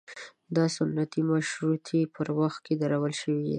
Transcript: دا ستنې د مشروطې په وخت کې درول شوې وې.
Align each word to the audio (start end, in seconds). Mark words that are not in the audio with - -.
دا 0.55 0.65
ستنې 0.75 1.03
د 1.13 1.15
مشروطې 1.31 2.01
په 2.15 2.21
وخت 2.39 2.59
کې 2.65 2.73
درول 2.81 3.13
شوې 3.21 3.37
وې. 3.45 3.49